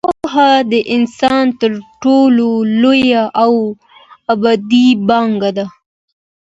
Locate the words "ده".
5.57-5.65